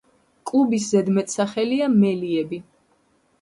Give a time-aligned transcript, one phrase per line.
[0.51, 2.61] კლუბის ზედმეტსახელია მელიები.